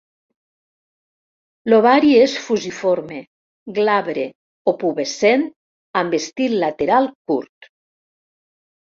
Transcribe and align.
L'ovari 1.73 2.13
és 2.21 2.31
fusiforme, 2.45 3.19
glabre 3.79 4.23
o 4.71 4.73
pubescent, 4.83 5.43
amb 6.01 6.17
estil 6.21 6.57
lateral 6.65 7.11
curt 7.33 7.69